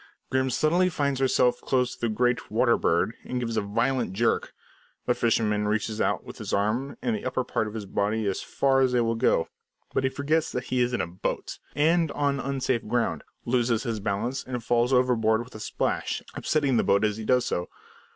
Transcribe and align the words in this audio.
Grim 0.31 0.49
suddenly 0.49 0.89
finds 0.89 1.19
herself 1.19 1.61
close 1.61 1.93
to 1.93 2.01
the 2.01 2.09
great 2.09 2.49
"water 2.49 2.75
bird," 2.75 3.13
and 3.23 3.39
gives 3.39 3.55
a 3.55 3.61
violent 3.61 4.13
jerk. 4.13 4.51
The 5.05 5.13
fisherman 5.13 5.67
reaches 5.67 6.01
out 6.01 6.23
with 6.23 6.39
his 6.39 6.51
arm, 6.53 6.97
and 7.03 7.15
the 7.15 7.23
upper 7.23 7.43
part 7.43 7.67
of 7.67 7.75
his 7.75 7.85
body 7.85 8.25
as 8.25 8.41
far 8.41 8.81
as 8.81 8.93
they 8.93 9.01
will 9.01 9.13
go; 9.13 9.47
but 9.93 10.03
he 10.03 10.09
forgets 10.09 10.51
that 10.53 10.63
he 10.63 10.79
is 10.81 10.91
in 10.91 11.01
a 11.01 11.05
boat 11.07 11.59
and 11.75 12.11
on 12.13 12.39
unsafe 12.39 12.87
ground, 12.87 13.23
loses 13.45 13.83
his 13.83 13.99
balance, 13.99 14.43
and 14.43 14.63
falls 14.63 14.91
overboard 14.91 15.43
with 15.43 15.53
a 15.53 15.59
splash, 15.59 16.23
upsetting 16.33 16.77
the 16.77 16.83
boat 16.83 17.03
as 17.05 17.17
he 17.17 17.23
does 17.23 17.45
so. 17.45 17.69